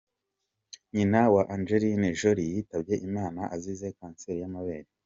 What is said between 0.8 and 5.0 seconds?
Nyina wa Angelina Jolie yitabye Imana azize kanseri y'amabere.